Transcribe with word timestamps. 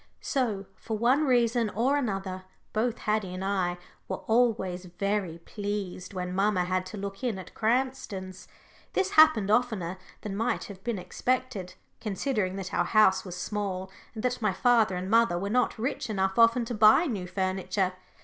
So, 0.19 0.65
for 0.73 0.97
one 0.97 1.25
reason 1.25 1.69
or 1.69 1.95
another, 1.95 2.45
both 2.73 2.97
Haddie 2.97 3.35
and 3.35 3.45
I 3.45 3.77
were 4.07 4.23
always 4.25 4.85
very 4.85 5.37
pleased 5.37 6.15
when 6.15 6.33
mamma 6.33 6.63
had 6.65 6.87
to 6.87 6.97
look 6.97 7.23
in 7.23 7.37
at 7.37 7.53
Cranston's. 7.53 8.47
This 8.93 9.11
happened 9.11 9.51
oftener 9.51 9.99
than 10.21 10.35
might 10.35 10.63
have 10.63 10.83
been 10.83 10.97
expected, 10.97 11.75
considering 11.99 12.55
that 12.55 12.73
our 12.73 12.85
house 12.85 13.23
was 13.23 13.37
small, 13.37 13.91
and 14.15 14.23
that 14.23 14.41
my 14.41 14.53
father 14.53 14.95
and 14.95 15.07
mother 15.07 15.37
were 15.37 15.51
not 15.51 15.77
rich 15.77 16.09
enough 16.09 16.39
often 16.39 16.65
to 16.65 16.73
buy 16.73 17.05
new 17.05 17.27
furniture. 17.27 17.93